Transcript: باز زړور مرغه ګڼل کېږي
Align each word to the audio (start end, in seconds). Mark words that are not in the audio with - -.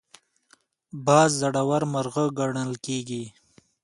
باز 1.05 1.29
زړور 1.41 1.81
مرغه 1.93 2.25
ګڼل 2.39 2.71
کېږي 2.85 3.23